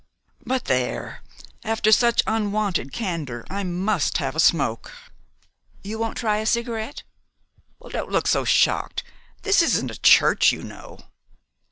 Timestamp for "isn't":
9.61-9.91